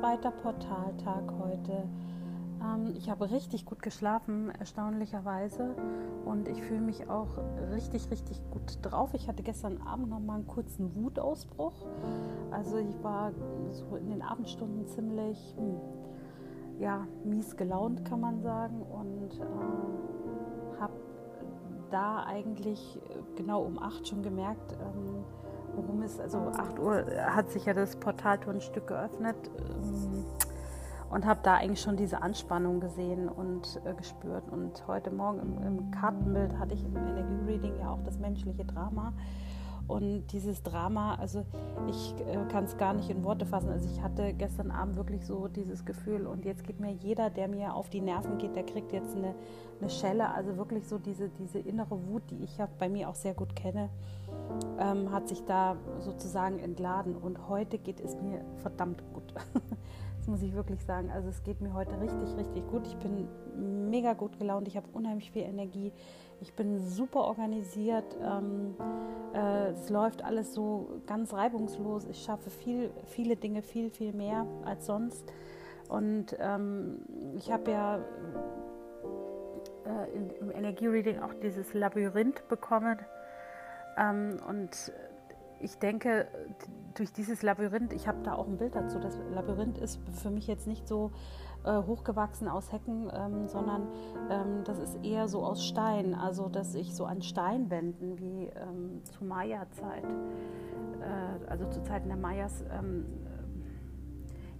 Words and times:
zweiter 0.00 0.30
Portaltag 0.30 1.32
heute. 1.40 1.88
Ähm, 2.62 2.92
ich 2.98 3.08
habe 3.08 3.30
richtig 3.30 3.64
gut 3.64 3.80
geschlafen, 3.80 4.50
erstaunlicherweise. 4.50 5.74
Und 6.26 6.48
ich 6.48 6.62
fühle 6.62 6.82
mich 6.82 7.08
auch 7.08 7.38
richtig, 7.72 8.10
richtig 8.10 8.42
gut 8.50 8.78
drauf. 8.82 9.14
Ich 9.14 9.26
hatte 9.26 9.42
gestern 9.42 9.80
Abend 9.80 10.10
noch 10.10 10.20
mal 10.20 10.34
einen 10.34 10.46
kurzen 10.46 10.94
Wutausbruch. 10.96 11.72
Also 12.50 12.76
ich 12.76 13.02
war 13.02 13.32
so 13.70 13.96
in 13.96 14.10
den 14.10 14.20
Abendstunden 14.20 14.86
ziemlich 14.86 15.54
hm, 15.56 15.80
ja, 16.78 17.06
mies 17.24 17.56
gelaunt, 17.56 18.04
kann 18.04 18.20
man 18.20 18.42
sagen. 18.42 18.82
Und 18.82 19.40
äh, 19.40 20.78
habe 20.78 20.92
da 21.90 22.22
eigentlich 22.24 23.00
genau 23.34 23.62
um 23.62 23.78
8 23.78 24.06
schon 24.06 24.22
gemerkt, 24.22 24.74
ähm, 24.74 25.24
worum 25.76 26.02
es, 26.02 26.18
also 26.18 26.38
8 26.38 26.78
Uhr 26.78 27.04
hat 27.26 27.50
sich 27.50 27.66
ja 27.66 27.74
das 27.74 27.96
Portaltor 27.96 28.54
ein 28.54 28.60
Stück 28.60 28.88
geöffnet 28.88 29.36
ähm, 29.58 30.24
und 31.10 31.26
habe 31.26 31.40
da 31.42 31.54
eigentlich 31.54 31.80
schon 31.80 31.96
diese 31.96 32.22
Anspannung 32.22 32.80
gesehen 32.80 33.28
und 33.28 33.80
äh, 33.84 33.94
gespürt. 33.94 34.48
Und 34.50 34.86
heute 34.88 35.10
Morgen 35.10 35.40
im, 35.40 35.66
im 35.66 35.90
Kartenbild 35.90 36.58
hatte 36.58 36.74
ich 36.74 36.84
im 36.84 36.96
Energiereading 36.96 37.78
ja 37.78 37.90
auch 37.90 38.02
das 38.04 38.18
menschliche 38.18 38.64
Drama. 38.64 39.12
Und 39.88 40.26
dieses 40.28 40.62
Drama, 40.62 41.14
also 41.14 41.44
ich 41.88 42.14
äh, 42.26 42.44
kann 42.50 42.64
es 42.64 42.76
gar 42.76 42.92
nicht 42.92 43.08
in 43.08 43.22
Worte 43.24 43.46
fassen. 43.46 43.68
Also 43.68 43.88
ich 43.88 44.02
hatte 44.02 44.32
gestern 44.34 44.70
Abend 44.70 44.96
wirklich 44.96 45.24
so 45.24 45.48
dieses 45.48 45.84
Gefühl 45.84 46.26
und 46.26 46.44
jetzt 46.44 46.64
geht 46.64 46.80
mir 46.80 46.92
jeder, 46.92 47.30
der 47.30 47.48
mir 47.48 47.74
auf 47.74 47.88
die 47.88 48.00
Nerven 48.00 48.38
geht, 48.38 48.56
der 48.56 48.64
kriegt 48.64 48.92
jetzt 48.92 49.16
eine, 49.16 49.34
eine 49.80 49.90
Schelle. 49.90 50.32
Also 50.34 50.56
wirklich 50.56 50.86
so 50.88 50.98
diese, 50.98 51.28
diese 51.28 51.58
innere 51.58 52.08
Wut, 52.08 52.22
die 52.30 52.42
ich 52.42 52.58
ja 52.58 52.68
bei 52.78 52.88
mir 52.88 53.08
auch 53.08 53.14
sehr 53.14 53.34
gut 53.34 53.54
kenne, 53.54 53.90
ähm, 54.78 55.12
hat 55.12 55.28
sich 55.28 55.44
da 55.44 55.76
sozusagen 56.00 56.58
entladen. 56.58 57.14
Und 57.16 57.48
heute 57.48 57.78
geht 57.78 58.00
es 58.00 58.16
mir 58.20 58.44
verdammt 58.56 59.02
gut. 59.12 59.34
muss 60.26 60.42
ich 60.42 60.54
wirklich 60.54 60.84
sagen. 60.84 61.10
Also 61.10 61.28
es 61.28 61.42
geht 61.42 61.60
mir 61.60 61.72
heute 61.74 62.00
richtig, 62.00 62.36
richtig 62.36 62.66
gut. 62.68 62.86
Ich 62.86 62.96
bin 62.96 63.28
mega 63.90 64.14
gut 64.14 64.38
gelaunt. 64.38 64.68
Ich 64.68 64.76
habe 64.76 64.86
unheimlich 64.92 65.30
viel 65.30 65.42
Energie. 65.42 65.92
Ich 66.40 66.54
bin 66.54 66.80
super 66.80 67.20
organisiert. 67.20 68.16
Ähm, 68.22 68.74
äh, 69.34 69.70
es 69.70 69.88
läuft 69.90 70.24
alles 70.24 70.54
so 70.54 71.00
ganz 71.06 71.32
reibungslos. 71.32 72.06
Ich 72.06 72.22
schaffe 72.22 72.50
viel, 72.50 72.90
viele 73.06 73.36
Dinge 73.36 73.62
viel, 73.62 73.90
viel 73.90 74.12
mehr 74.12 74.46
als 74.64 74.86
sonst. 74.86 75.24
Und 75.88 76.36
ähm, 76.38 76.98
ich 77.36 77.50
habe 77.52 77.70
ja 77.70 77.98
äh, 79.86 80.38
im 80.40 80.50
Energiereading 80.50 81.20
auch 81.20 81.34
dieses 81.34 81.74
Labyrinth 81.74 82.48
bekommen. 82.48 82.98
Ähm, 83.96 84.38
und 84.48 84.92
ich 85.60 85.78
denke, 85.78 86.28
durch 86.98 87.12
dieses 87.12 87.42
Labyrinth, 87.42 87.92
ich 87.92 88.08
habe 88.08 88.18
da 88.22 88.34
auch 88.34 88.46
ein 88.46 88.56
Bild 88.56 88.74
dazu, 88.74 88.98
das 88.98 89.18
Labyrinth 89.32 89.78
ist 89.78 90.00
für 90.22 90.30
mich 90.30 90.46
jetzt 90.46 90.66
nicht 90.66 90.88
so 90.88 91.12
äh, 91.64 91.82
hochgewachsen 91.82 92.48
aus 92.48 92.72
Hecken, 92.72 93.10
ähm, 93.12 93.48
sondern 93.48 93.88
ähm, 94.30 94.64
das 94.64 94.78
ist 94.78 95.04
eher 95.04 95.28
so 95.28 95.44
aus 95.44 95.64
Stein, 95.64 96.14
also 96.14 96.48
dass 96.48 96.74
ich 96.74 96.94
so 96.94 97.04
an 97.04 97.22
Steinwänden 97.22 98.18
wie 98.18 98.46
ähm, 98.46 99.02
zu 99.04 99.24
Maya-Zeit, 99.24 100.04
äh, 100.04 101.50
also 101.50 101.68
zu 101.68 101.82
Zeiten 101.82 102.08
der 102.08 102.16
Mayas, 102.16 102.64
ähm, 102.70 103.04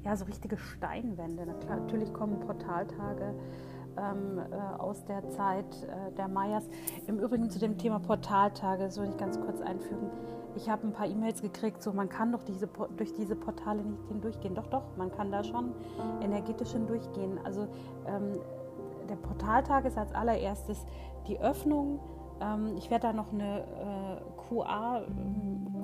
ja, 0.05 0.15
so 0.15 0.25
richtige 0.27 0.57
Steinwände. 0.57 1.47
Natürlich 1.47 2.13
kommen 2.13 2.39
Portaltage 2.39 3.35
ähm, 3.99 4.39
äh, 4.39 4.81
aus 4.81 5.05
der 5.05 5.29
Zeit 5.31 5.65
äh, 5.83 6.13
der 6.13 6.29
Mayas. 6.29 6.69
Im 7.07 7.19
Übrigen 7.19 7.51
zu 7.51 7.59
dem 7.59 7.79
Thema 7.79 7.99
Portaltage, 7.99 8.85
das 8.85 8.97
würde 8.99 9.11
ich 9.13 9.17
ganz 9.17 9.41
kurz 9.41 9.61
einfügen. 9.61 10.11
Ich 10.57 10.71
habe 10.71 10.87
ein 10.87 10.93
paar 10.93 11.07
E-Mails 11.07 11.43
gekriegt, 11.43 11.83
so 11.83 11.93
man 11.93 12.09
kann 12.09 12.33
doch 12.33 12.43
diese, 12.43 12.69
durch 12.97 13.13
diese 13.15 13.37
Portale 13.37 13.83
nicht 13.83 14.09
hindurchgehen. 14.09 14.55
Doch, 14.55 14.67
doch, 14.69 14.85
man 14.97 15.13
kann 15.13 15.31
da 15.31 15.45
schon 15.45 15.75
energetisch 16.23 16.73
hindurchgehen. 16.73 17.39
Also 17.45 17.69
ähm, 18.07 18.41
der 19.09 19.17
Portaltag 19.17 19.85
ist 19.85 19.99
als 19.99 20.15
allererstes 20.15 20.87
die 21.29 21.39
Öffnung. 21.39 22.01
Ähm, 22.41 22.75
ich 22.79 22.91
werde 22.91 23.09
da 23.09 23.13
noch 23.13 23.33
eine 23.33 23.61
äh, 23.61 24.49
QA 24.49 25.03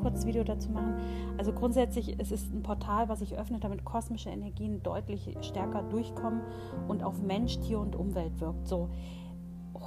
Kurzvideo 0.02 0.44
dazu 0.44 0.70
machen. 0.70 0.96
Also 1.38 1.52
grundsätzlich 1.52 2.16
es 2.18 2.32
ist 2.32 2.52
ein 2.52 2.62
Portal, 2.62 3.08
was 3.08 3.20
sich 3.20 3.38
öffnet, 3.38 3.64
damit 3.64 3.84
kosmische 3.84 4.30
Energien 4.30 4.82
deutlich 4.82 5.36
stärker 5.40 5.82
durchkommen 5.82 6.40
und 6.88 7.02
auf 7.02 7.22
Mensch, 7.22 7.58
Tier 7.60 7.78
und 7.78 7.96
Umwelt 7.96 8.40
wirkt. 8.40 8.66
So 8.66 8.90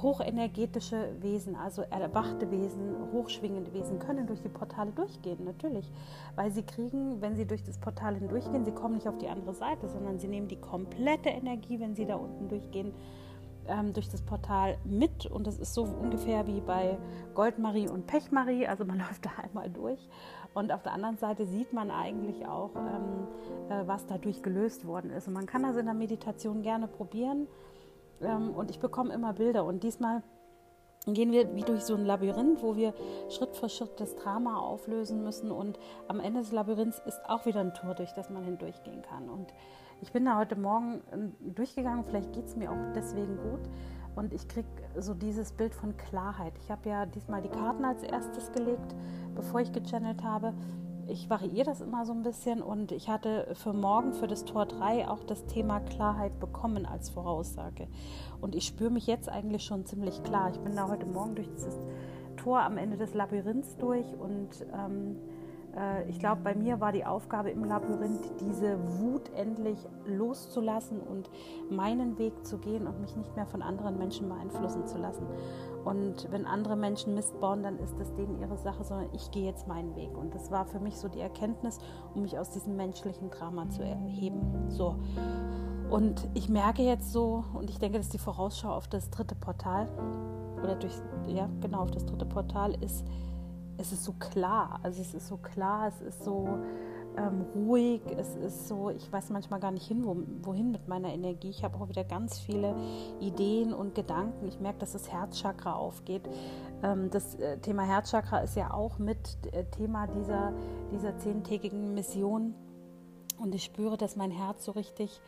hochenergetische 0.02 1.16
Wesen, 1.20 1.56
also 1.56 1.82
erwachte 1.82 2.50
Wesen, 2.50 2.94
hochschwingende 3.12 3.72
Wesen 3.72 3.98
können 3.98 4.26
durch 4.26 4.42
die 4.42 4.48
Portale 4.48 4.90
durchgehen, 4.92 5.44
natürlich. 5.44 5.90
Weil 6.34 6.50
sie 6.50 6.62
kriegen, 6.62 7.20
wenn 7.20 7.36
sie 7.36 7.46
durch 7.46 7.62
das 7.62 7.78
Portal 7.78 8.14
hindurchgehen, 8.14 8.64
sie 8.64 8.72
kommen 8.72 8.94
nicht 8.94 9.08
auf 9.08 9.18
die 9.18 9.28
andere 9.28 9.54
Seite, 9.54 9.88
sondern 9.88 10.18
sie 10.18 10.28
nehmen 10.28 10.48
die 10.48 10.60
komplette 10.60 11.30
Energie, 11.30 11.80
wenn 11.80 11.94
sie 11.94 12.04
da 12.04 12.16
unten 12.16 12.48
durchgehen, 12.48 12.92
ähm, 13.68 13.92
durch 13.92 14.08
das 14.08 14.22
Portal 14.22 14.78
mit. 14.84 15.26
Und 15.26 15.46
das 15.46 15.58
ist 15.58 15.74
so 15.74 15.84
ungefähr 15.84 16.46
wie 16.46 16.60
bei 16.60 16.98
Goldmarie 17.34 17.88
und 17.88 18.06
Pechmarie, 18.06 18.66
also 18.66 18.84
man 18.84 18.98
läuft 19.06 19.24
da 19.24 19.30
einmal 19.42 19.70
durch. 19.70 20.08
Und 20.54 20.72
auf 20.72 20.82
der 20.82 20.92
anderen 20.92 21.18
Seite 21.18 21.46
sieht 21.46 21.72
man 21.72 21.90
eigentlich 21.90 22.46
auch, 22.46 22.70
ähm, 22.76 23.26
äh, 23.68 23.86
was 23.86 24.06
dadurch 24.06 24.42
gelöst 24.42 24.86
worden 24.86 25.10
ist. 25.10 25.28
Und 25.28 25.34
man 25.34 25.46
kann 25.46 25.62
das 25.62 25.76
in 25.76 25.84
der 25.84 25.94
Meditation 25.94 26.62
gerne 26.62 26.88
probieren. 26.88 27.46
Ähm, 28.22 28.50
und 28.54 28.70
ich 28.70 28.80
bekomme 28.80 29.12
immer 29.12 29.34
Bilder. 29.34 29.64
Und 29.64 29.82
diesmal 29.82 30.22
gehen 31.06 31.32
wir 31.32 31.54
wie 31.54 31.62
durch 31.62 31.84
so 31.84 31.94
ein 31.94 32.04
Labyrinth, 32.04 32.62
wo 32.62 32.76
wir 32.76 32.92
Schritt 33.28 33.56
für 33.56 33.68
Schritt 33.68 34.00
das 34.00 34.16
Drama 34.16 34.58
auflösen 34.58 35.22
müssen 35.22 35.50
und 35.50 35.78
am 36.08 36.20
Ende 36.20 36.40
des 36.40 36.52
Labyrinths 36.52 37.00
ist 37.06 37.20
auch 37.28 37.46
wieder 37.46 37.60
ein 37.60 37.74
Tor, 37.74 37.94
durch 37.94 38.12
das 38.12 38.28
man 38.30 38.44
hindurchgehen 38.44 39.02
kann 39.02 39.28
und 39.28 39.52
ich 40.02 40.12
bin 40.12 40.24
da 40.24 40.36
heute 40.36 40.56
Morgen 40.56 41.00
ähm, 41.12 41.32
durchgegangen, 41.40 42.04
vielleicht 42.04 42.32
geht 42.32 42.46
es 42.46 42.56
mir 42.56 42.70
auch 42.70 42.92
deswegen 42.94 43.36
gut. 43.38 43.60
Und 44.14 44.32
ich 44.32 44.48
kriege 44.48 44.68
so 44.98 45.14
dieses 45.14 45.52
Bild 45.52 45.74
von 45.74 45.96
Klarheit. 45.96 46.54
Ich 46.58 46.70
habe 46.70 46.88
ja 46.88 47.06
diesmal 47.06 47.42
die 47.42 47.50
Karten 47.50 47.84
als 47.84 48.02
erstes 48.02 48.50
gelegt, 48.52 48.94
bevor 49.34 49.60
ich 49.60 49.72
gechannelt 49.72 50.22
habe. 50.22 50.54
Ich 51.08 51.30
variiere 51.30 51.64
das 51.66 51.80
immer 51.80 52.04
so 52.04 52.12
ein 52.12 52.22
bisschen 52.22 52.62
und 52.62 52.90
ich 52.90 53.08
hatte 53.08 53.48
für 53.54 53.72
morgen, 53.72 54.12
für 54.12 54.26
das 54.26 54.44
Tor 54.44 54.66
3, 54.66 55.08
auch 55.08 55.22
das 55.22 55.46
Thema 55.46 55.78
Klarheit 55.78 56.40
bekommen 56.40 56.84
als 56.84 57.10
Voraussage. 57.10 57.86
Und 58.40 58.56
ich 58.56 58.66
spüre 58.66 58.90
mich 58.90 59.06
jetzt 59.06 59.28
eigentlich 59.28 59.62
schon 59.62 59.86
ziemlich 59.86 60.22
klar. 60.24 60.50
Ich 60.50 60.58
bin 60.58 60.74
da 60.74 60.88
heute 60.88 61.06
Morgen 61.06 61.36
durch 61.36 61.48
dieses 61.50 61.78
Tor 62.36 62.60
am 62.60 62.76
Ende 62.76 62.96
des 62.96 63.14
Labyrinths 63.14 63.76
durch 63.76 64.06
und 64.18 64.48
ähm, 64.74 65.16
äh, 65.16 65.35
ich 66.08 66.18
glaube, 66.18 66.40
bei 66.42 66.54
mir 66.54 66.80
war 66.80 66.92
die 66.92 67.04
Aufgabe 67.04 67.50
im 67.50 67.64
Labyrinth, 67.64 68.40
diese 68.40 68.78
Wut 68.98 69.30
endlich 69.34 69.78
loszulassen 70.06 71.00
und 71.00 71.30
meinen 71.70 72.18
Weg 72.18 72.46
zu 72.46 72.58
gehen 72.58 72.86
und 72.86 73.00
mich 73.00 73.14
nicht 73.14 73.36
mehr 73.36 73.46
von 73.46 73.60
anderen 73.60 73.98
Menschen 73.98 74.28
beeinflussen 74.28 74.86
zu 74.86 74.96
lassen. 74.96 75.26
Und 75.84 76.30
wenn 76.30 76.46
andere 76.46 76.76
Menschen 76.76 77.14
Mist 77.14 77.38
bauen, 77.40 77.62
dann 77.62 77.78
ist 77.78 77.98
das 78.00 78.12
denen 78.14 78.40
ihre 78.40 78.56
Sache, 78.56 78.84
sondern 78.84 79.08
ich 79.12 79.30
gehe 79.30 79.44
jetzt 79.44 79.68
meinen 79.68 79.94
Weg. 79.94 80.16
Und 80.16 80.34
das 80.34 80.50
war 80.50 80.64
für 80.64 80.80
mich 80.80 80.96
so 80.96 81.08
die 81.08 81.20
Erkenntnis, 81.20 81.78
um 82.14 82.22
mich 82.22 82.38
aus 82.38 82.50
diesem 82.50 82.76
menschlichen 82.76 83.30
Drama 83.30 83.68
zu 83.68 83.82
erheben. 83.82 84.40
So. 84.68 84.96
Und 85.90 86.26
ich 86.34 86.48
merke 86.48 86.82
jetzt 86.82 87.12
so, 87.12 87.44
und 87.54 87.70
ich 87.70 87.78
denke, 87.78 87.98
dass 87.98 88.08
die 88.08 88.18
Vorausschau 88.18 88.70
auf 88.70 88.88
das 88.88 89.10
dritte 89.10 89.34
Portal, 89.34 89.88
oder 90.62 90.74
durch, 90.74 90.94
ja, 91.28 91.48
genau, 91.60 91.82
auf 91.82 91.90
das 91.90 92.06
dritte 92.06 92.24
Portal 92.24 92.74
ist, 92.82 93.06
es 93.78 93.92
ist 93.92 94.04
so 94.04 94.12
klar. 94.12 94.80
Also 94.82 95.00
es 95.00 95.14
ist 95.14 95.28
so 95.28 95.36
klar, 95.36 95.88
es 95.88 96.00
ist 96.00 96.24
so 96.24 96.58
ähm, 97.16 97.44
ruhig, 97.54 98.02
es 98.16 98.34
ist 98.36 98.68
so, 98.68 98.90
ich 98.90 99.10
weiß 99.10 99.30
manchmal 99.30 99.60
gar 99.60 99.70
nicht 99.70 99.86
hin, 99.86 100.04
wo, 100.04 100.16
wohin 100.42 100.70
mit 100.70 100.88
meiner 100.88 101.12
Energie. 101.12 101.50
Ich 101.50 101.64
habe 101.64 101.76
auch 101.78 101.88
wieder 101.88 102.04
ganz 102.04 102.38
viele 102.38 102.74
Ideen 103.20 103.72
und 103.72 103.94
Gedanken. 103.94 104.46
Ich 104.46 104.60
merke, 104.60 104.80
dass 104.80 104.92
das 104.92 105.10
Herzchakra 105.10 105.72
aufgeht. 105.74 106.22
Ähm, 106.82 107.10
das 107.10 107.36
äh, 107.36 107.58
Thema 107.58 107.82
Herzchakra 107.82 108.38
ist 108.40 108.56
ja 108.56 108.72
auch 108.72 108.98
mit 108.98 109.18
äh, 109.52 109.64
Thema 109.64 110.06
dieser, 110.06 110.52
dieser 110.92 111.16
zehntägigen 111.18 111.94
Mission. 111.94 112.54
Und 113.38 113.54
ich 113.54 113.64
spüre, 113.64 113.96
dass 113.96 114.16
mein 114.16 114.30
Herz 114.30 114.64
so 114.64 114.72
richtig 114.72 115.20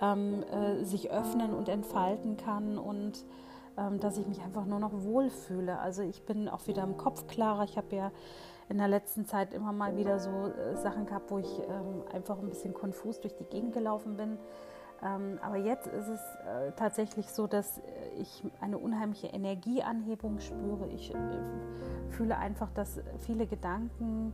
ähm, 0.00 0.42
äh, 0.44 0.84
sich 0.84 1.10
öffnen 1.10 1.52
und 1.52 1.68
entfalten 1.68 2.36
kann 2.36 2.78
und 2.78 3.24
dass 4.00 4.18
ich 4.18 4.26
mich 4.26 4.40
einfach 4.40 4.64
nur 4.66 4.78
noch 4.78 4.92
wohlfühle. 4.92 5.78
Also 5.78 6.02
ich 6.02 6.24
bin 6.24 6.48
auch 6.48 6.66
wieder 6.66 6.82
im 6.84 6.96
Kopf 6.96 7.26
klarer. 7.26 7.64
Ich 7.64 7.76
habe 7.76 7.96
ja 7.96 8.12
in 8.68 8.78
der 8.78 8.88
letzten 8.88 9.26
Zeit 9.26 9.52
immer 9.52 9.72
mal 9.72 9.96
wieder 9.96 10.18
so 10.18 10.30
äh, 10.30 10.76
Sachen 10.76 11.06
gehabt, 11.06 11.30
wo 11.30 11.38
ich 11.38 11.60
ähm, 11.68 12.02
einfach 12.12 12.38
ein 12.38 12.48
bisschen 12.48 12.72
konfus 12.72 13.20
durch 13.20 13.34
die 13.34 13.44
Gegend 13.44 13.72
gelaufen 13.72 14.16
bin. 14.16 14.38
Ähm, 15.02 15.38
aber 15.42 15.56
jetzt 15.56 15.86
ist 15.86 16.08
es 16.08 16.20
äh, 16.46 16.72
tatsächlich 16.76 17.28
so, 17.28 17.46
dass 17.46 17.80
ich 18.18 18.42
eine 18.60 18.78
unheimliche 18.78 19.26
Energieanhebung 19.26 20.38
spüre. 20.38 20.88
Ich 20.88 21.14
äh, 21.14 21.18
fühle 22.10 22.38
einfach, 22.38 22.70
dass 22.70 23.00
viele 23.18 23.46
Gedanken 23.46 24.32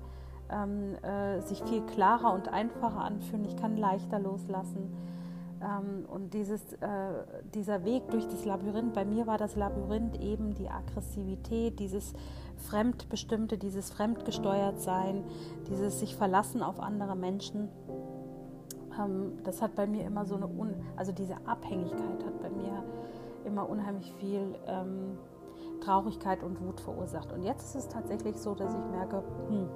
sich 1.42 1.62
viel 1.62 1.82
klarer 1.82 2.34
und 2.34 2.48
einfacher 2.48 3.02
anfühlen. 3.02 3.44
Ich 3.44 3.56
kann 3.56 3.76
leichter 3.76 4.18
loslassen. 4.18 4.92
Ähm, 5.62 6.06
und 6.08 6.32
dieses, 6.32 6.72
äh, 6.74 6.86
dieser 7.54 7.84
Weg 7.84 8.08
durch 8.10 8.26
das 8.26 8.44
Labyrinth, 8.44 8.94
bei 8.94 9.04
mir 9.04 9.26
war 9.26 9.38
das 9.38 9.56
Labyrinth 9.56 10.18
eben 10.20 10.54
die 10.54 10.68
Aggressivität, 10.68 11.78
dieses 11.78 12.14
Fremdbestimmte, 12.56 13.58
dieses 13.58 13.90
Fremdgesteuertsein, 13.90 15.24
dieses 15.68 16.00
sich 16.00 16.16
verlassen 16.16 16.62
auf 16.62 16.80
andere 16.80 17.16
Menschen. 17.16 17.68
ähm, 18.98 19.38
das 19.44 19.60
hat 19.60 19.74
bei 19.74 19.86
mir 19.86 20.04
immer 20.04 20.24
so 20.24 20.36
eine, 20.36 20.46
Un 20.46 20.74
also 20.96 21.12
diese 21.12 21.36
Abhängigkeit 21.46 22.24
hat 22.24 22.40
bei 22.40 22.50
mir 22.50 22.84
immer 23.44 23.68
unheimlich 23.68 24.12
viel 24.14 24.54
ähm, 24.66 25.18
Traurigkeit 25.80 26.42
und 26.42 26.60
Wut 26.60 26.80
verursacht. 26.80 27.32
Und 27.32 27.42
jetzt 27.42 27.74
ist 27.74 27.74
es 27.74 27.88
tatsächlich 27.88 28.36
so, 28.36 28.54
dass 28.54 28.74
ich 28.74 28.84
merke, 28.90 29.22
hm, 29.48 29.68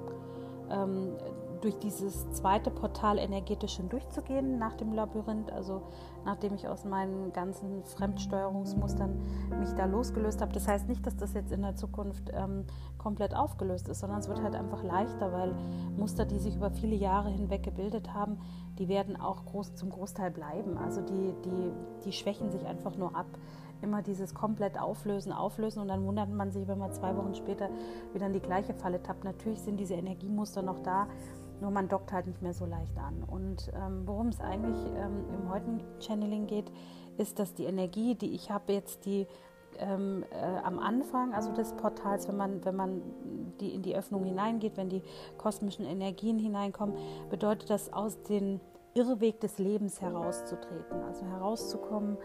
ähm, 0.69 1.17
durch 1.61 1.77
dieses 1.79 2.29
zweite 2.31 2.71
Portal 2.71 3.17
energetisch 3.17 3.77
hindurchzugehen 3.77 4.57
nach 4.57 4.75
dem 4.75 4.93
Labyrinth, 4.93 5.51
also 5.51 5.81
nachdem 6.25 6.53
ich 6.55 6.67
aus 6.67 6.85
meinen 6.85 7.33
ganzen 7.33 7.83
Fremdsteuerungsmustern 7.83 9.19
mich 9.59 9.71
da 9.73 9.85
losgelöst 9.85 10.41
habe. 10.41 10.53
Das 10.53 10.67
heißt 10.67 10.87
nicht, 10.87 11.05
dass 11.05 11.15
das 11.15 11.33
jetzt 11.33 11.51
in 11.51 11.61
der 11.61 11.75
Zukunft 11.75 12.31
ähm, 12.33 12.65
komplett 12.97 13.35
aufgelöst 13.35 13.87
ist, 13.87 13.99
sondern 13.99 14.19
es 14.19 14.27
wird 14.27 14.41
halt 14.41 14.55
einfach 14.55 14.83
leichter, 14.83 15.31
weil 15.31 15.55
Muster, 15.97 16.25
die 16.25 16.39
sich 16.39 16.55
über 16.55 16.71
viele 16.71 16.95
Jahre 16.95 17.29
hinweg 17.29 17.63
gebildet 17.63 18.13
haben, 18.13 18.37
die 18.79 18.87
werden 18.87 19.15
auch 19.15 19.45
groß, 19.45 19.75
zum 19.75 19.89
Großteil 19.89 20.31
bleiben. 20.31 20.77
Also 20.77 21.01
die, 21.01 21.33
die, 21.45 21.71
die 22.03 22.11
schwächen 22.11 22.51
sich 22.51 22.65
einfach 22.65 22.95
nur 22.95 23.15
ab 23.15 23.27
immer 23.81 24.01
dieses 24.01 24.33
komplett 24.33 24.79
auflösen, 24.79 25.31
auflösen 25.31 25.81
und 25.81 25.87
dann 25.87 26.03
wundert 26.05 26.29
man 26.29 26.51
sich, 26.51 26.67
wenn 26.67 26.79
man 26.79 26.91
zwei 26.93 27.15
Wochen 27.15 27.35
später 27.35 27.69
wieder 28.13 28.27
in 28.27 28.33
die 28.33 28.39
gleiche 28.39 28.73
Falle 28.73 29.01
tappt. 29.01 29.23
Natürlich 29.23 29.61
sind 29.61 29.79
diese 29.79 29.93
Energiemuster 29.93 30.61
noch 30.61 30.79
da, 30.79 31.07
nur 31.61 31.71
man 31.71 31.87
dockt 31.87 32.11
halt 32.11 32.27
nicht 32.27 32.41
mehr 32.41 32.53
so 32.53 32.65
leicht 32.65 32.97
an. 32.97 33.23
Und 33.27 33.71
ähm, 33.75 34.03
worum 34.05 34.27
es 34.27 34.39
eigentlich 34.39 34.77
ähm, 34.95 35.25
im 35.33 35.49
heutigen 35.49 35.81
Channeling 35.99 36.47
geht, 36.47 36.71
ist, 37.17 37.39
dass 37.39 37.53
die 37.53 37.65
Energie, 37.65 38.15
die 38.15 38.33
ich 38.33 38.51
habe 38.51 38.73
jetzt, 38.73 39.05
die 39.05 39.27
ähm, 39.79 40.23
äh, 40.31 40.59
am 40.63 40.79
Anfang, 40.79 41.33
also 41.33 41.51
des 41.51 41.73
Portals, 41.73 42.27
wenn 42.27 42.37
man, 42.37 42.65
wenn 42.65 42.75
man 42.75 43.01
die 43.59 43.73
in 43.73 43.81
die 43.81 43.95
Öffnung 43.95 44.23
hineingeht, 44.23 44.77
wenn 44.77 44.89
die 44.89 45.01
kosmischen 45.37 45.85
Energien 45.85 46.39
hineinkommen, 46.39 46.95
bedeutet 47.29 47.69
das 47.69 47.91
aus 47.91 48.21
dem 48.23 48.59
Irrweg 48.93 49.41
des 49.41 49.57
Lebens 49.57 50.01
herauszutreten, 50.01 51.03
also 51.03 51.25
herauszukommen 51.25 52.17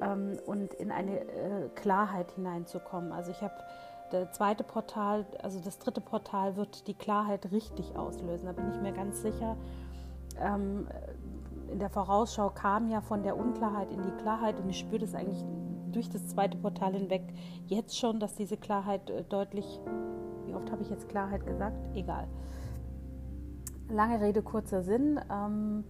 ähm, 0.00 0.38
und 0.46 0.74
in 0.74 0.90
eine 0.90 1.20
äh, 1.20 1.68
Klarheit 1.74 2.30
hineinzukommen. 2.32 3.12
Also 3.12 3.32
ich 3.32 3.40
habe 3.42 3.54
der 4.12 4.30
zweite 4.32 4.64
Portal, 4.64 5.26
also 5.42 5.60
das 5.60 5.78
dritte 5.78 6.00
Portal 6.00 6.56
wird 6.56 6.86
die 6.86 6.94
Klarheit 6.94 7.50
richtig 7.50 7.96
auslösen. 7.96 8.46
Da 8.46 8.52
bin 8.52 8.70
ich 8.70 8.80
mir 8.80 8.92
ganz 8.92 9.22
sicher. 9.22 9.56
Ähm, 10.40 10.86
in 11.70 11.78
der 11.78 11.88
Vorausschau 11.88 12.50
kam 12.50 12.88
ja 12.88 13.00
von 13.00 13.22
der 13.22 13.36
Unklarheit 13.36 13.90
in 13.90 14.02
die 14.02 14.10
Klarheit 14.22 14.60
und 14.60 14.68
ich 14.68 14.78
spüre 14.78 15.00
das 15.00 15.14
eigentlich 15.14 15.42
durch 15.90 16.08
das 16.08 16.28
zweite 16.28 16.58
Portal 16.58 16.92
hinweg 16.92 17.22
jetzt 17.66 17.98
schon, 17.98 18.20
dass 18.20 18.34
diese 18.34 18.56
Klarheit 18.56 19.08
äh, 19.10 19.24
deutlich, 19.24 19.80
wie 20.46 20.54
oft 20.54 20.70
habe 20.70 20.82
ich 20.82 20.90
jetzt 20.90 21.08
Klarheit 21.08 21.46
gesagt? 21.46 21.76
Egal. 21.94 22.28
Lange 23.88 24.20
Rede, 24.20 24.42
kurzer 24.42 24.82
Sinn. 24.82 25.20
Ähm, 25.30 25.84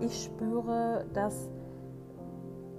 ich 0.00 0.24
spüre, 0.24 1.06
dass 1.12 1.50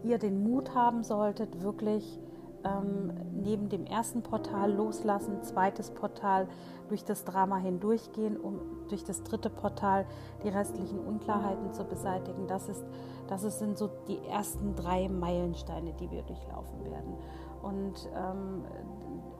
ihr 0.03 0.17
den 0.17 0.43
Mut 0.43 0.73
haben 0.75 1.03
solltet, 1.03 1.61
wirklich 1.61 2.19
ähm, 2.63 3.13
neben 3.33 3.69
dem 3.69 3.85
ersten 3.85 4.21
Portal 4.21 4.73
loslassen, 4.73 5.41
zweites 5.43 5.91
Portal 5.91 6.47
durch 6.89 7.03
das 7.03 7.23
Drama 7.23 7.57
hindurchgehen, 7.57 8.37
um 8.37 8.59
durch 8.89 9.03
das 9.03 9.23
dritte 9.23 9.49
Portal 9.49 10.05
die 10.43 10.49
restlichen 10.49 10.99
Unklarheiten 10.99 11.73
zu 11.73 11.83
beseitigen. 11.85 12.47
Das, 12.47 12.67
ist, 12.67 12.83
das 13.27 13.41
sind 13.59 13.77
so 13.77 13.89
die 14.07 14.19
ersten 14.27 14.75
drei 14.75 15.07
Meilensteine, 15.07 15.93
die 15.93 16.09
wir 16.11 16.23
durchlaufen 16.23 16.83
werden. 16.83 17.13
Und 17.61 18.09
ähm, 18.15 18.63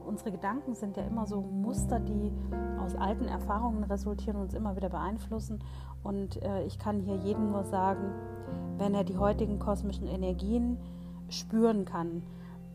unsere 0.06 0.30
Gedanken 0.30 0.74
sind 0.74 0.96
ja 0.96 1.04
immer 1.04 1.26
so 1.26 1.40
Muster, 1.40 2.00
die 2.00 2.32
aus 2.82 2.94
alten 2.94 3.26
Erfahrungen 3.26 3.84
resultieren 3.84 4.36
und 4.36 4.42
uns 4.44 4.54
immer 4.54 4.76
wieder 4.76 4.88
beeinflussen. 4.88 5.62
Und 6.02 6.42
äh, 6.42 6.64
ich 6.64 6.78
kann 6.78 7.00
hier 7.00 7.16
jedem 7.16 7.50
nur 7.50 7.64
sagen, 7.64 8.12
wenn 8.76 8.94
er 8.94 9.04
die 9.04 9.18
heutigen 9.18 9.58
kosmischen 9.58 10.06
Energien 10.06 10.78
spüren 11.28 11.84
kann, 11.84 12.22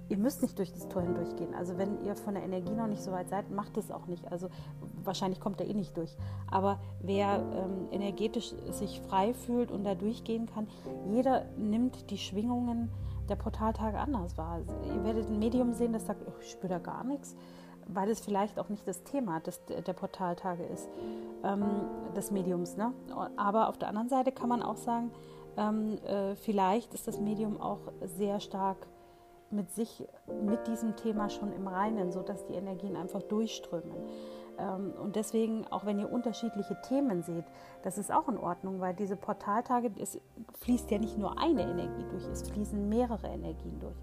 ihr 0.09 0.17
müsst 0.17 0.41
nicht 0.41 0.57
durch 0.59 0.71
das 0.71 0.87
Tor 0.87 1.01
hindurchgehen. 1.01 1.53
Also 1.55 1.77
wenn 1.77 2.03
ihr 2.03 2.15
von 2.15 2.35
der 2.35 2.43
Energie 2.43 2.73
noch 2.73 2.87
nicht 2.87 3.01
so 3.01 3.11
weit 3.11 3.29
seid, 3.29 3.49
macht 3.51 3.77
es 3.77 3.91
auch 3.91 4.07
nicht. 4.07 4.31
Also 4.31 4.49
wahrscheinlich 5.03 5.39
kommt 5.39 5.59
er 5.61 5.67
eh 5.67 5.73
nicht 5.73 5.95
durch. 5.97 6.15
Aber 6.49 6.79
wer 7.01 7.43
ähm, 7.53 7.87
energetisch 7.91 8.53
sich 8.71 9.01
frei 9.01 9.33
fühlt 9.33 9.71
und 9.71 9.83
da 9.83 9.95
durchgehen 9.95 10.45
kann, 10.47 10.67
jeder 11.07 11.45
nimmt 11.57 12.09
die 12.11 12.17
Schwingungen 12.17 12.91
der 13.29 13.35
Portaltage 13.35 13.97
anders 13.97 14.37
wahr. 14.37 14.53
Also 14.53 14.73
ihr 14.87 15.03
werdet 15.03 15.29
ein 15.29 15.39
Medium 15.39 15.73
sehen, 15.73 15.93
das 15.93 16.05
sagt, 16.05 16.21
oh, 16.27 16.33
ich 16.41 16.51
spüre 16.51 16.73
da 16.73 16.79
gar 16.79 17.03
nichts, 17.03 17.35
weil 17.87 18.09
es 18.09 18.19
vielleicht 18.19 18.59
auch 18.59 18.69
nicht 18.69 18.87
das 18.87 19.03
Thema 19.03 19.39
des, 19.39 19.61
der 19.65 19.93
Portaltage 19.93 20.63
ist, 20.63 20.87
ähm, 21.43 21.63
des 22.15 22.31
Mediums. 22.31 22.77
Ne? 22.77 22.93
Aber 23.35 23.69
auf 23.69 23.77
der 23.77 23.89
anderen 23.89 24.09
Seite 24.09 24.31
kann 24.31 24.49
man 24.49 24.61
auch 24.61 24.77
sagen, 24.77 25.11
ähm, 25.57 25.97
äh, 26.05 26.35
vielleicht 26.35 26.93
ist 26.93 27.07
das 27.07 27.19
Medium 27.19 27.59
auch 27.59 27.79
sehr 28.01 28.39
stark 28.39 28.87
mit 29.55 29.71
sich, 29.71 30.07
mit 30.43 30.67
diesem 30.67 30.95
Thema 30.95 31.29
schon 31.29 31.51
im 31.53 31.67
Reinen, 31.67 32.11
sodass 32.11 32.45
die 32.45 32.53
Energien 32.53 32.95
einfach 32.95 33.21
durchströmen. 33.23 33.95
Ähm, 34.57 34.93
und 35.01 35.15
deswegen, 35.15 35.65
auch 35.67 35.85
wenn 35.85 35.99
ihr 35.99 36.11
unterschiedliche 36.11 36.79
Themen 36.81 37.23
seht, 37.23 37.45
das 37.83 37.97
ist 37.97 38.11
auch 38.11 38.27
in 38.29 38.37
Ordnung, 38.37 38.79
weil 38.79 38.93
diese 38.93 39.15
Portaltage, 39.15 39.91
es 39.99 40.19
fließt 40.59 40.91
ja 40.91 40.99
nicht 40.99 41.17
nur 41.17 41.39
eine 41.39 41.63
Energie 41.63 42.05
durch, 42.09 42.25
es 42.27 42.49
fließen 42.49 42.89
mehrere 42.89 43.27
Energien 43.27 43.79
durch. 43.79 43.97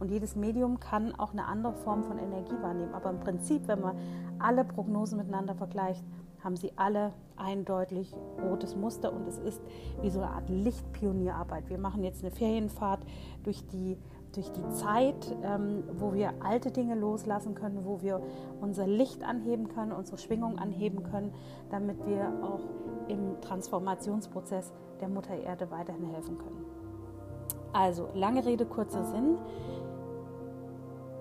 Und 0.00 0.10
jedes 0.10 0.36
Medium 0.36 0.78
kann 0.78 1.14
auch 1.16 1.32
eine 1.32 1.46
andere 1.46 1.74
Form 1.74 2.04
von 2.04 2.18
Energie 2.18 2.54
wahrnehmen. 2.62 2.94
Aber 2.94 3.10
im 3.10 3.18
Prinzip, 3.18 3.66
wenn 3.66 3.80
man 3.80 3.96
alle 4.38 4.64
Prognosen 4.64 5.18
miteinander 5.18 5.56
vergleicht, 5.56 6.04
haben 6.42 6.56
sie 6.56 6.72
alle 6.76 7.12
eindeutig 7.36 8.14
rotes 8.40 8.76
Muster 8.76 9.12
und 9.12 9.26
es 9.26 9.38
ist 9.38 9.60
wie 10.02 10.10
so 10.10 10.20
eine 10.20 10.30
Art 10.30 10.48
Lichtpionierarbeit. 10.48 11.68
Wir 11.68 11.78
machen 11.78 12.04
jetzt 12.04 12.22
eine 12.22 12.30
Ferienfahrt 12.30 13.00
durch 13.42 13.66
die 13.66 13.98
durch 14.32 14.50
die 14.52 14.68
Zeit, 14.70 15.36
ähm, 15.42 15.84
wo 15.98 16.12
wir 16.12 16.32
alte 16.40 16.70
Dinge 16.70 16.94
loslassen 16.94 17.54
können, 17.54 17.84
wo 17.84 18.00
wir 18.02 18.20
unser 18.60 18.86
Licht 18.86 19.24
anheben 19.24 19.68
können, 19.68 19.92
unsere 19.92 20.18
Schwingung 20.18 20.58
anheben 20.58 21.02
können, 21.02 21.32
damit 21.70 22.04
wir 22.06 22.32
auch 22.42 22.60
im 23.08 23.40
Transformationsprozess 23.40 24.72
der 25.00 25.08
Mutter 25.08 25.34
Erde 25.34 25.70
weiterhin 25.70 26.04
helfen 26.04 26.38
können. 26.38 26.64
Also, 27.72 28.08
lange 28.14 28.44
Rede, 28.44 28.66
kurzer 28.66 29.04
Sinn. 29.04 29.38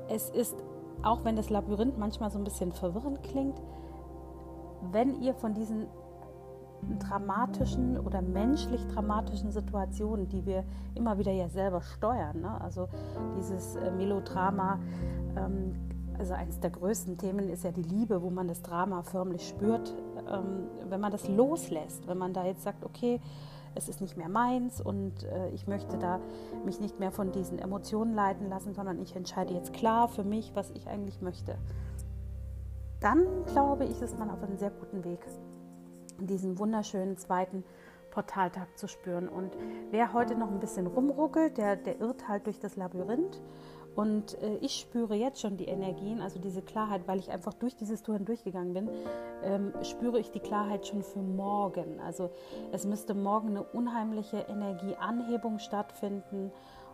Es 0.10 0.30
ist, 0.30 0.56
auch 1.04 1.24
wenn 1.24 1.36
das 1.36 1.50
Labyrinth 1.50 1.98
manchmal 1.98 2.32
so 2.32 2.38
ein 2.38 2.44
bisschen 2.44 2.72
verwirrend 2.72 3.24
klingt, 3.24 3.62
wenn 4.92 5.22
ihr 5.22 5.34
von 5.34 5.54
diesen 5.54 5.88
dramatischen 7.00 8.00
oder 8.00 8.22
menschlich 8.22 8.86
dramatischen 8.88 9.52
Situationen, 9.52 10.28
die 10.30 10.46
wir 10.46 10.64
immer 10.96 11.18
wieder 11.18 11.32
ja 11.32 11.50
selber 11.50 11.82
steuern. 11.82 12.42
Ne? 12.42 12.62
Also 12.62 12.88
dieses 13.38 13.76
äh, 13.76 13.92
Melodrama, 13.92 14.80
ähm, 15.36 15.76
also 16.18 16.34
eines 16.34 16.60
der 16.60 16.72
größten 16.72 17.18
Themen 17.18 17.50
ist 17.50 17.64
ja 17.64 17.72
die 17.72 17.84
Liebe, 17.84 18.22
wo 18.22 18.30
man 18.30 18.48
das 18.48 18.62
Drama 18.62 19.04
förmlich 19.04 19.48
spürt. 19.48 19.94
Ähm, 20.30 20.68
wenn 20.90 21.00
man 21.00 21.12
das 21.12 21.28
loslässt, 21.28 22.08
wenn 22.08 22.18
man 22.18 22.34
da 22.34 22.46
jetzt 22.46 22.64
sagt, 22.64 22.84
okay, 22.84 23.20
es 23.76 23.88
ist 23.90 24.02
nicht 24.02 24.18
mehr 24.18 24.30
meins 24.30 24.82
und 24.82 25.24
äh, 25.24 25.50
ich 25.50 25.68
möchte 25.68 25.98
da 25.98 26.20
mich 26.66 26.80
nicht 26.80 27.00
mehr 27.00 27.12
von 27.12 27.32
diesen 27.32 27.60
Emotionen 27.60 28.16
leiten 28.16 28.50
lassen, 28.50 28.74
sondern 28.74 29.00
ich 29.00 29.16
entscheide 29.16 29.54
jetzt 29.54 29.74
klar 29.74 30.08
für 30.08 30.24
mich, 30.24 30.52
was 30.56 30.72
ich 30.72 30.88
eigentlich 30.88 31.22
möchte. 31.22 31.56
Dann 33.00 33.26
glaube 33.46 33.86
ich, 33.86 34.02
ist 34.02 34.18
man 34.18 34.32
auf 34.32 34.42
einem 34.42 34.58
sehr 34.58 34.72
guten 34.72 35.04
Weg 35.04 35.24
diesen 36.20 36.58
wunderschönen 36.58 37.18
zweiten 37.18 37.64
Portaltag 38.12 38.78
zu 38.78 38.88
spüren. 38.88 39.30
Und 39.30 39.56
wer 39.92 40.14
heute 40.14 40.36
noch 40.36 40.50
ein 40.50 40.60
bisschen 40.60 40.88
rumruckelt, 40.88 41.58
der, 41.58 41.76
der 41.76 42.02
irrt 42.02 42.28
halt 42.28 42.48
durch 42.48 42.60
das 42.60 42.76
Labyrinth. 42.76 43.42
Und 43.96 44.42
äh, 44.42 44.58
ich 44.62 44.80
spüre 44.80 45.16
jetzt 45.16 45.42
schon 45.42 45.58
die 45.58 45.66
Energien, 45.66 46.22
also 46.22 46.40
diese 46.40 46.62
Klarheit, 46.62 47.08
weil 47.08 47.18
ich 47.20 47.32
einfach 47.32 47.54
durch 47.54 47.76
dieses 47.76 48.04
Tor 48.04 48.16
hindurchgegangen 48.16 48.74
bin, 48.74 48.90
ähm, 49.44 49.74
spüre 49.82 50.20
ich 50.20 50.30
die 50.30 50.40
Klarheit 50.40 50.86
schon 50.86 51.02
für 51.02 51.22
morgen. 51.22 52.00
Also 52.00 52.30
es 52.72 52.86
müsste 52.86 53.16
morgen 53.16 53.50
eine 53.50 53.64
unheimliche 53.64 54.38
Energieanhebung 54.38 55.58
stattfinden. 55.58 56.52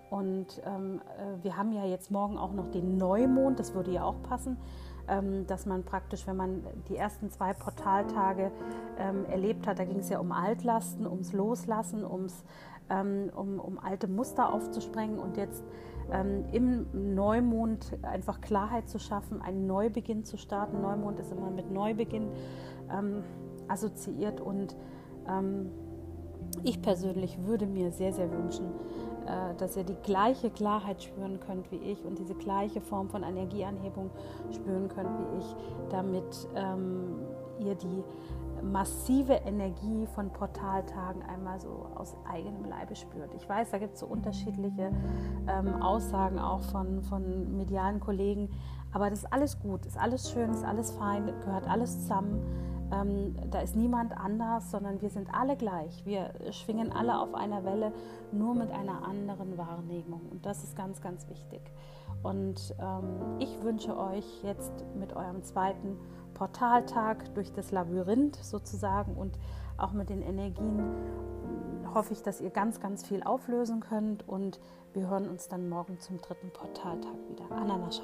Und 0.09 0.61
ähm, 0.65 1.01
äh, 1.17 1.43
wir 1.43 1.57
haben 1.57 1.73
ja 1.73 1.85
jetzt 1.85 2.11
morgen 2.11 2.37
auch 2.37 2.53
noch 2.53 2.69
den 2.69 2.97
Neumond, 2.97 3.59
das 3.59 3.73
würde 3.73 3.91
ja 3.91 4.03
auch 4.03 4.21
passen. 4.23 4.57
Ähm, 5.05 5.45
dass 5.47 5.65
man 5.65 5.83
praktisch, 5.83 6.25
wenn 6.27 6.37
man 6.37 6.63
die 6.87 6.95
ersten 6.95 7.29
zwei 7.29 7.53
Portaltage 7.53 8.51
ähm, 8.97 9.25
erlebt 9.25 9.67
hat, 9.67 9.77
da 9.77 9.83
ging 9.83 9.99
es 9.99 10.09
ja 10.09 10.19
um 10.19 10.31
Altlasten, 10.31 11.05
ums 11.05 11.33
Loslassen, 11.33 12.05
ums, 12.05 12.45
ähm, 12.89 13.29
um, 13.35 13.59
um 13.59 13.79
alte 13.79 14.07
Muster 14.07 14.53
aufzusprengen 14.53 15.19
und 15.19 15.37
jetzt 15.37 15.63
im 16.51 17.15
Neumond 17.15 17.97
einfach 18.01 18.41
Klarheit 18.41 18.89
zu 18.89 18.99
schaffen, 18.99 19.41
einen 19.41 19.65
Neubeginn 19.67 20.25
zu 20.25 20.37
starten. 20.37 20.81
Neumond 20.81 21.17
ist 21.17 21.31
immer 21.31 21.49
mit 21.49 21.71
Neubeginn 21.71 22.27
assoziiert 23.69 24.41
und 24.41 24.75
ich 26.63 26.81
persönlich 26.81 27.41
würde 27.45 27.65
mir 27.65 27.91
sehr, 27.91 28.11
sehr 28.11 28.29
wünschen, 28.29 28.65
dass 29.57 29.77
ihr 29.77 29.83
die 29.83 29.97
gleiche 30.03 30.49
Klarheit 30.49 31.03
spüren 31.03 31.39
könnt 31.39 31.71
wie 31.71 31.77
ich 31.77 32.03
und 32.05 32.19
diese 32.19 32.35
gleiche 32.35 32.81
Form 32.81 33.09
von 33.09 33.23
Energieanhebung 33.23 34.09
spüren 34.51 34.87
könnt 34.89 35.09
wie 35.19 35.37
ich, 35.39 35.55
damit 35.89 36.47
ähm, 36.55 37.19
ihr 37.59 37.75
die 37.75 38.03
massive 38.63 39.33
Energie 39.33 40.07
von 40.15 40.29
Portaltagen 40.31 41.21
einmal 41.23 41.59
so 41.59 41.87
aus 41.95 42.15
eigenem 42.29 42.65
Leibe 42.65 42.95
spürt. 42.95 43.33
Ich 43.35 43.47
weiß, 43.47 43.71
da 43.71 43.77
gibt 43.77 43.95
es 43.95 43.99
so 43.99 44.05
unterschiedliche 44.05 44.91
ähm, 45.47 45.81
Aussagen 45.81 46.39
auch 46.39 46.61
von, 46.61 47.03
von 47.03 47.57
medialen 47.57 47.99
Kollegen, 47.99 48.49
aber 48.91 49.09
das 49.09 49.19
ist 49.19 49.33
alles 49.33 49.59
gut, 49.59 49.85
ist 49.85 49.97
alles 49.97 50.31
schön, 50.31 50.51
ist 50.51 50.63
alles 50.63 50.91
fein, 50.91 51.25
gehört 51.43 51.67
alles 51.67 52.01
zusammen. 52.01 52.41
Ähm, 52.93 53.35
da 53.49 53.61
ist 53.61 53.75
niemand 53.75 54.15
anders, 54.17 54.69
sondern 54.71 55.01
wir 55.01 55.09
sind 55.09 55.33
alle 55.33 55.55
gleich. 55.55 56.05
Wir 56.05 56.33
schwingen 56.51 56.91
alle 56.91 57.19
auf 57.19 57.33
einer 57.33 57.63
Welle, 57.63 57.91
nur 58.31 58.53
mit 58.53 58.71
einer 58.71 59.07
anderen 59.07 59.57
Wahrnehmung. 59.57 60.21
Und 60.29 60.45
das 60.45 60.63
ist 60.63 60.75
ganz, 60.75 61.01
ganz 61.01 61.27
wichtig. 61.29 61.61
Und 62.21 62.75
ähm, 62.79 63.39
ich 63.39 63.61
wünsche 63.63 63.97
euch 63.97 64.43
jetzt 64.43 64.85
mit 64.95 65.15
eurem 65.15 65.43
zweiten 65.43 65.97
Portaltag 66.33 67.33
durch 67.35 67.51
das 67.51 67.71
Labyrinth 67.71 68.35
sozusagen 68.37 69.15
und 69.15 69.37
auch 69.77 69.93
mit 69.93 70.09
den 70.09 70.21
Energien 70.21 70.79
hm, 70.79 71.93
hoffe 71.93 72.13
ich, 72.13 72.21
dass 72.23 72.41
ihr 72.41 72.49
ganz, 72.49 72.79
ganz 72.79 73.05
viel 73.05 73.23
auflösen 73.23 73.81
könnt 73.81 74.27
und 74.27 74.59
wir 74.93 75.09
hören 75.09 75.27
uns 75.27 75.47
dann 75.47 75.69
morgen 75.69 75.99
zum 75.99 76.19
dritten 76.21 76.51
Portaltag 76.51 77.15
wieder. 77.29 77.51
Ananascha. 77.55 78.03